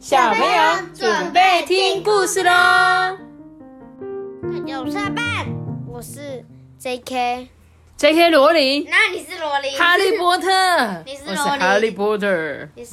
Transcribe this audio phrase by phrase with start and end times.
[0.00, 2.50] 小朋友准备听故事喽！
[4.82, 5.46] 我是阿半，
[5.86, 6.42] 我是
[6.78, 7.50] J.K.
[7.98, 8.30] J.K.
[8.30, 9.78] 罗琳，那你是罗琳？
[9.78, 10.48] 哈利波特，
[11.04, 12.26] 你是我是哈利波特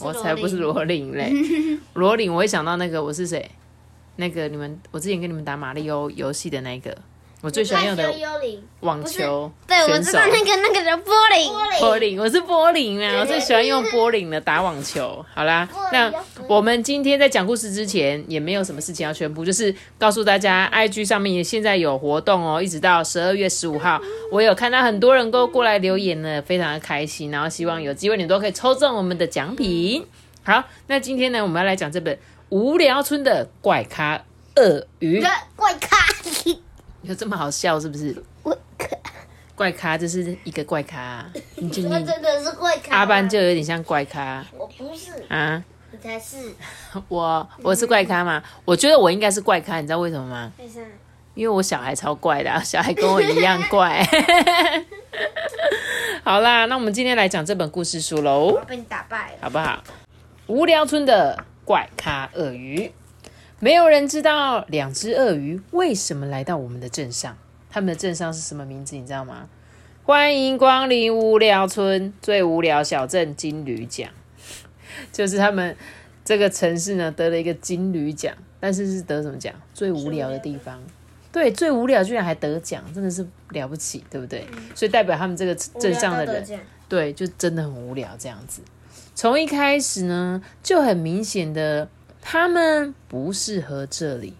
[0.01, 1.31] 我才不是罗琳嘞！
[1.95, 3.49] 罗琳，我会想到那个我是谁？
[4.17, 6.93] 那个你们，我之前跟你们打马里奥游戏的那个，
[7.41, 8.03] 我最喜欢用的。
[8.81, 11.79] 网球对，我知道那个那个叫玻璃。
[11.79, 15.23] 波林，我是波林啊，我最喜欢用波林的打网球。
[15.33, 16.11] 好啦，那
[16.47, 30.05] 我们今天在讲故事之前，也没有什么事情要宣布，就是告诉大家，IG 上面也现在有活动哦，一直到十二月十五号，我有看到很多人都过来留言呢，非常的开心，然后希望有机会你都可以抽中我们的奖品。
[30.43, 32.15] 好，那今天呢，我们要来讲这本
[32.49, 34.23] 《无聊村的怪咖
[34.55, 35.19] 鳄鱼》，
[35.55, 35.97] 怪咖，
[37.07, 38.13] 有这么好笑是不是？
[38.43, 38.87] 怪咖，
[39.55, 42.97] 怪咖，这是一个怪咖，你就 你那真的是怪咖。
[42.97, 45.63] 阿班就有点像怪咖我不是，啊。
[45.89, 46.37] 你才是。
[47.07, 48.43] 我我是怪咖吗？
[48.65, 50.51] 我觉得我应该是怪咖，你知道为什么吗？
[50.59, 50.81] 为啥？
[51.33, 54.05] 因为我小孩超怪的啊、小孩跟我一样怪。
[56.25, 59.37] 好啦，那我们今天来讲这本故事书喽我，被你打败了。
[59.41, 59.81] 好不好？
[60.47, 62.91] 无聊村的怪咖鳄鱼，
[63.59, 67.35] 没有人知道两只鳄鱼为什么来到我们的镇上。
[67.71, 68.95] 他们的镇上是什么名字？
[68.95, 69.49] 你知道吗？
[70.03, 74.09] 欢迎光临无聊村最无聊小镇金驴奖，
[75.11, 75.75] 就是他们
[76.23, 79.51] 这个城市呢得了一个金驴奖，但是是得什么奖？
[79.73, 80.79] 最无聊的地方。
[81.31, 84.45] 对，最无聊居然还得奖，真的是了不起，对不对？
[84.75, 88.61] 所以代表他们这个镇上的人，对，就真的很无聊这样子。
[89.15, 91.89] 从一开始呢，就很明显的，
[92.29, 94.33] 他们不适合这里，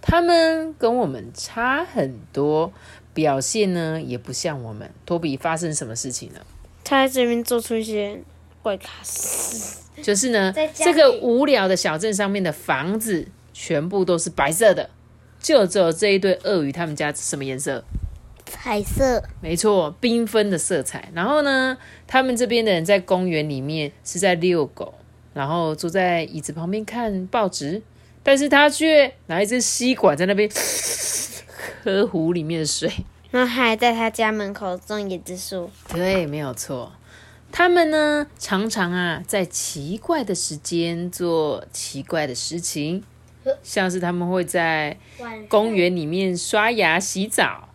[0.00, 2.72] 他们跟我们差很多，
[3.12, 4.90] 表现呢也不像我们。
[5.04, 6.46] 托比发生什么事情了？
[6.82, 8.18] 他在这边做出一些
[8.62, 9.76] 怪咖事。
[10.00, 14.88] 就是呢在，这个无聊的小镇上面的房子全部都是白色的，
[15.38, 17.84] 就只有这一对鳄鱼，他们家什么颜色？
[18.46, 19.22] 彩色。
[19.42, 21.10] 没错，缤纷的色彩。
[21.12, 21.76] 然后呢，
[22.06, 24.94] 他们这边的人在公园里面是在遛狗，
[25.38, 27.80] 然后坐在椅子旁边看报纸，
[28.24, 30.50] 但是他却拿一支吸管在那边
[31.84, 32.90] 喝壶里面的水。
[33.30, 35.70] 然后还在他家门口种椰子树。
[35.94, 36.90] 对，没有错。
[37.52, 43.04] 他们呢，常常啊，在奇怪的时间做奇怪的事情，
[43.62, 44.98] 像是他们会在
[45.48, 47.68] 公园里面刷牙、洗澡，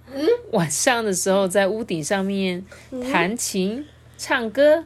[0.51, 2.65] 晚上的时候在屋顶上面
[3.09, 3.85] 弹琴、
[4.17, 4.83] 唱歌。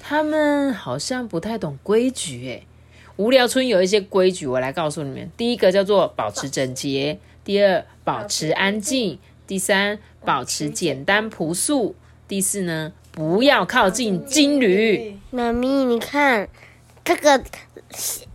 [0.00, 2.66] 他们好像不太懂规矩诶。
[3.16, 5.28] 无聊村有一些规矩，我来告诉你们。
[5.36, 11.96] 第一个叫做保持整洁，第二保持安静，第三保持简单朴素，
[12.28, 15.18] 第四呢不要靠近金驴。
[15.30, 16.48] 妈咪，你看，
[17.04, 17.42] 这个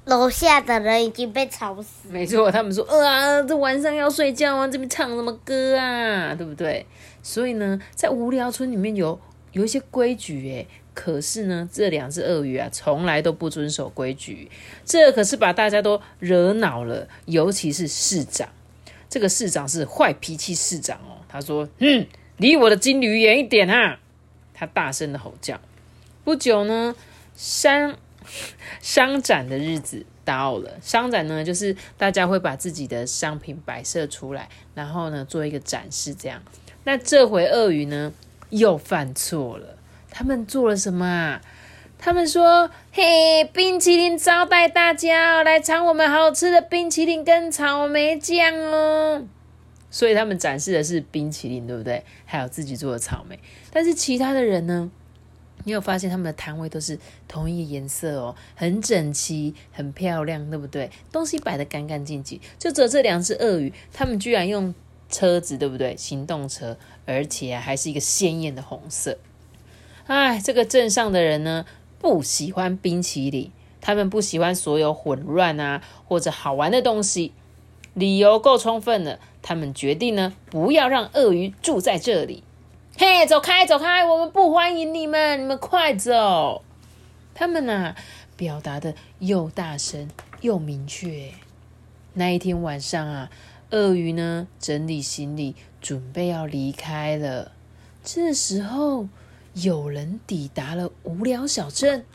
[0.04, 2.10] 楼下的人已经被吵死。
[2.10, 6.86] 没错，他们说，呃啊，这晚上要睡觉啊，这边唱什么歌啊，对不对？
[7.22, 9.18] 所以呢，在无聊村里面有
[9.54, 14.50] 有一些规矩诶，可是呢，这两只鳄鱼啊，从来都不遵守规矩，
[14.86, 18.50] 这可是把大家都惹恼了，尤其是市长。
[19.10, 24.00] 这个市长是坏脾气市长哦，他说：“嗯，离我的金驴远一点啊！”
[24.56, 25.60] 他大声的吼叫。
[26.24, 26.96] 不久呢，
[27.36, 27.96] 商
[28.82, 30.80] 商展的日子到了。
[30.82, 36.42] 商展呢，就是大家会把自己的商品摆设出来，然后呢做一个展示，这样。
[36.86, 38.12] 那这回鳄鱼呢
[38.50, 39.78] 又犯错了，
[40.16, 41.42] 他们做了什么啊？
[41.98, 49.26] 他们说：“嘿，冰淇淋招待大家哦，来尝我们好吃的冰淇淋跟草莓酱哦。”
[49.90, 52.04] 所以他们展示的是冰淇淋，对不对？
[52.26, 53.40] 还有自己做的草莓。
[53.72, 54.92] 但是其他的人呢？
[55.64, 60.92] 你有发现他们的摊位都是同一个颜色哦，很整齐，很漂亮，对不对？
[61.12, 62.40] 东西摆得干干净净。
[62.60, 64.76] 就只有这两只鳄鱼，他们居然用
[65.10, 65.96] 车子，对不对？
[65.96, 69.18] 行动车，而且、啊、还是一个鲜艳的红色。
[70.08, 71.66] 哎，这个镇上的人呢，
[72.00, 77.34] 不喜欢冰淇淋，他们不喜欢所有混乱啊或者好玩的东西。
[77.94, 82.44] 理由够充分了，他们决定呢，不要让鳄鱼住在这里。
[82.98, 84.04] 嘿，走开，走开！
[84.04, 86.64] 我们不欢迎你们，你们快走！
[87.34, 87.96] 他们呐、
[88.36, 90.10] 表达的又大声
[90.42, 91.32] 又明确。
[92.14, 93.32] 那一天晚上啊，
[93.72, 97.52] 鳄鱼呢整理行李，准备要离开了。
[98.04, 99.08] 这时候，
[99.54, 102.06] 有人抵达了无聊小镇。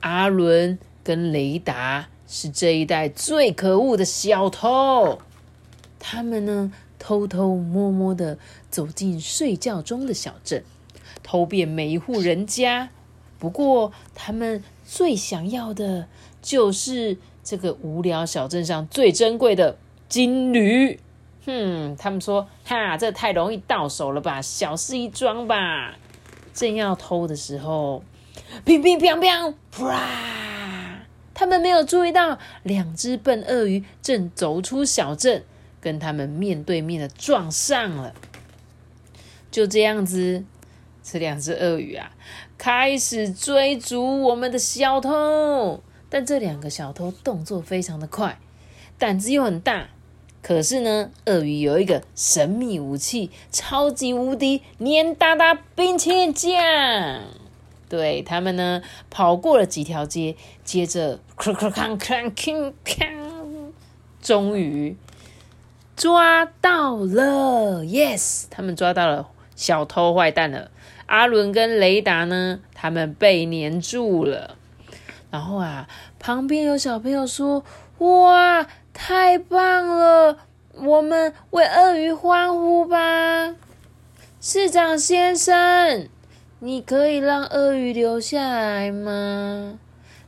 [0.00, 5.18] 阿伦跟雷达是这一代最可恶的小偷。
[5.98, 8.38] 他们呢，偷偷摸摸的
[8.70, 10.64] 走进睡觉中的小镇，
[11.22, 12.90] 偷遍每一户人家。
[13.38, 16.08] 不过，他们最想要的
[16.40, 19.76] 就是这个无聊小镇上最珍贵的
[20.08, 21.00] 金驴。
[21.48, 25.96] 哼，他们说，哈，这太容易到手了吧，小事一桩吧。
[26.52, 28.04] 正要偷的时候，
[28.66, 31.06] 乒乒乓乓，啪！
[31.32, 35.42] 他们没有注意到，两只笨鳄鱼正走出小镇，
[35.80, 38.12] 跟他们面对面的撞上了。
[39.50, 40.44] 就这样子，
[41.02, 42.10] 这两只鳄鱼啊，
[42.58, 45.82] 开始追逐我们的小偷。
[46.10, 48.38] 但这两个小偷动作非常的快，
[48.98, 49.88] 胆子又很大。
[50.40, 56.52] 可是呢，鳄鱼有一个神秘武器，超级无敌黏哒哒冰淇淋酱。
[57.88, 63.08] 对他们呢，跑过了几条街，接着哐哐哐哐哐哐，
[64.20, 64.96] 终于
[65.96, 70.70] 抓到了！Yes，他们抓到了小偷坏蛋了。
[71.06, 74.56] 阿伦跟雷达呢，他们被黏住了。
[75.30, 75.88] 然后啊，
[76.18, 77.64] 旁边有小朋友说
[77.98, 80.38] ：“哇！”太棒了！
[80.74, 83.54] 我们为鳄鱼欢呼吧，
[84.40, 86.08] 市长先生，
[86.60, 89.78] 你可以让鳄鱼留下来吗？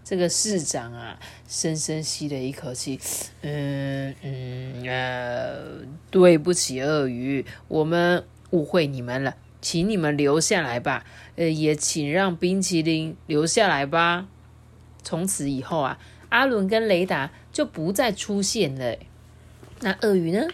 [0.03, 2.99] 这个市长啊，深深吸了一口气，
[3.43, 11.05] 嗯嗯呃，对不起，鳄鱼，我们误会你们了，请你们留下来吧。
[11.37, 14.27] 呃，也请让冰淇淋留下来吧。
[15.03, 15.99] 从此以后啊。
[16.31, 18.97] 阿伦跟雷达就不再出现了。
[19.81, 20.47] 那鳄鱼呢？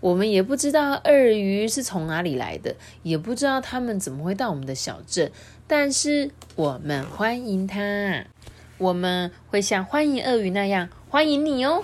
[0.00, 5.32] 我们也不知道鳄鱼是从哪里来的，也不知道他们怎么会到我们的小镇。
[5.66, 8.26] 但是我们欢迎它，
[8.76, 11.82] 我们会像欢迎鳄鱼那样欢迎你哦！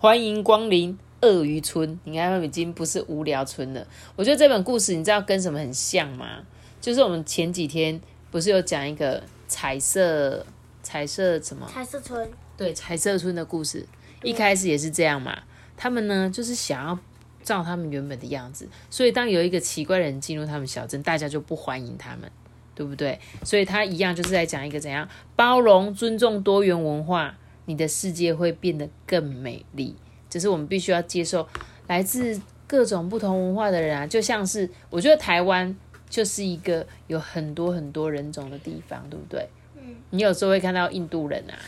[0.00, 2.00] 欢迎光临鳄鱼村。
[2.02, 3.86] 你看，已经不是无聊村了。
[4.16, 6.40] 我觉得这本故事，你知道跟什么很像吗？
[6.80, 8.00] 就是我们前几天
[8.32, 10.44] 不是有讲一个彩色
[10.82, 11.70] 彩色什么？
[11.72, 12.28] 彩色村。
[12.56, 13.86] 对彩色村的故事，
[14.22, 15.42] 一开始也是这样嘛。
[15.76, 16.98] 他们呢，就是想要
[17.42, 22.30] 照他们原本的样子，所以当有一个奇怪的人进入他们小镇，大家就不欢迎他们，
[22.74, 23.18] 对不对？
[23.42, 29.96] 所以他一样就是在讲一个怎样包容、尊重多元文化，你的世界会变得更美丽。
[30.30, 31.48] 只是我们必须要接受
[31.88, 35.76] 来自各种不同文化的人啊，就像是我觉得台湾
[36.08, 39.48] 就是一个有很多很多人种的地方，对不对？
[39.76, 41.58] 嗯，你有时候会看到印度人啊。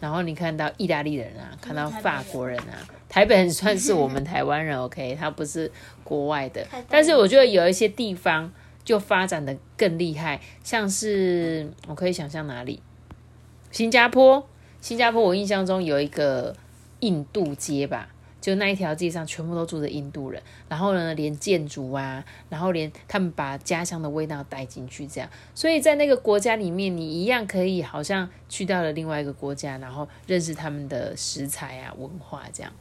[0.00, 2.74] 然后你看到意大利人啊，看到法国人啊，
[3.08, 5.70] 台北人算是我们台湾人， OK，他不是
[6.02, 6.66] 国外的。
[6.88, 8.50] 但是我觉得有一些地方
[8.82, 12.82] 就发展的更厉害，像是我可以想象哪里，
[13.70, 14.48] 新加坡，
[14.80, 16.56] 新加坡我印象中有一个
[17.00, 18.08] 印度街吧。
[18.40, 32.72] 就那一条街上全部都住着印度人，然后呢，连建筑啊，然后连他们把家乡的味道带进去，这样，所以在那个国家里面，你一样可以好像去到了另外一个国家，然后认识他们的食材啊、文化这样。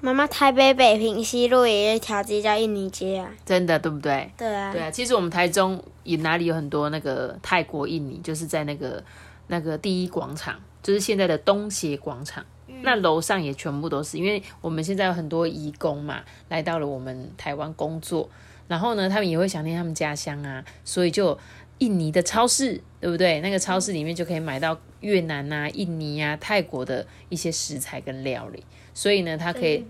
[0.00, 4.30] 妈妈，台北北平西路也有一条街叫印尼街啊，真的对不对？
[4.36, 4.90] 对啊，对啊。
[4.90, 9.02] 其实我们台中也哪里有很多那个泰国印尼，就是在那个
[9.46, 12.44] 那个第一广场，就是现在的东协广场。
[12.82, 18.28] 那楼上也全部都是，因为我们现在有很多移工嘛，来到了我们台湾工作，
[18.68, 21.38] 然后呢，他们也会想念他们家乡啊，所以就
[21.78, 23.40] 印尼的超市，对不对？
[23.40, 29.84] 那个超市里面就可以买到越南啊、印尼啊、泰国的一些食材跟料理，所以呢，它可以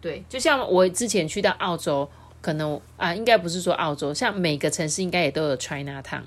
[0.00, 2.08] 对，就像我之前去到澳洲，
[2.40, 6.22] 可能啊，应该不是说澳洲，像每个城市应该也都有 China Town。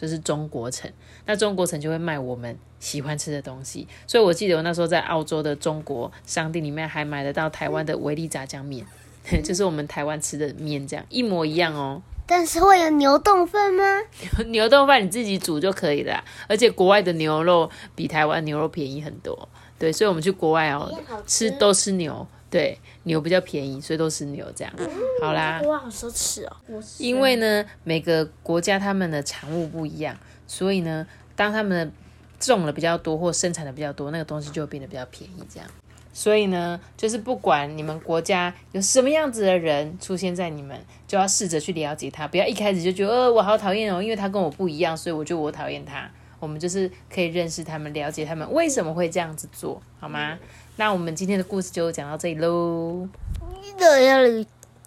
[0.00, 0.88] 就是中国城，
[1.26, 8.86] 那中国城就会卖我们喜欢吃的东西，所以我记得我那时候在澳洲的中国商店里面还买得到台湾的维力炸酱面，
[9.42, 12.00] 就是我们台湾吃的面，这样一模一样哦。
[12.26, 13.82] 但是会有牛冻饭吗？
[14.48, 20.92] 牛冻饭你自己煮就可以了，而且国外的牛肉比台湾牛肉便宜很多，对，所以我们去国外哦，
[21.26, 22.24] 吃都吃牛。
[22.50, 24.72] 对牛比较便宜，所以都是牛这样。
[25.20, 26.56] 好啦，哇，好奢侈哦！
[26.98, 31.92] 因为呢，每个国家他们的产物不一样，所以呢，当他们
[32.40, 35.42] 种的比较多或生产的比较多，那个东西就会变得比较便宜。
[35.52, 35.68] 这样，
[36.12, 46.10] 所以呢，就是不管你们国家有什么样子的人出现在你们，就要试着去了解他，不要一开始就觉得呃我好讨厌哦，因为他跟我不一样，所以我就我讨厌他。
[46.40, 50.38] 我们就是可以认识他们，了解他们为什么会这样子做，好吗？
[50.78, 53.08] 那我们今天的故事就讲到这里喽。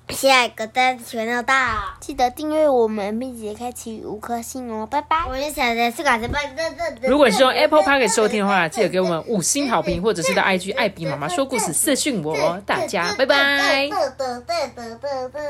[0.07, 1.53] 下一个单词全都到，
[1.99, 5.25] 记得订阅我们，并且开启五颗星哦，拜拜。
[5.29, 6.39] 我是小杰，是卡巴。
[7.03, 13.89] 如果是用 Apple Park 收听的话，记得给我们五星好评，或者是到 IG 艾比妈妈说故事私讯我哦，大家拜拜。